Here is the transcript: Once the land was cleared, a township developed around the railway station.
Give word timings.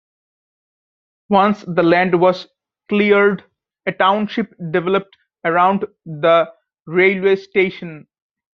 Once 1.29 1.63
the 1.67 1.83
land 1.83 2.19
was 2.19 2.47
cleared, 2.89 3.43
a 3.85 3.91
township 3.91 4.51
developed 4.71 5.15
around 5.45 5.85
the 6.07 6.51
railway 6.87 7.35
station. 7.35 8.07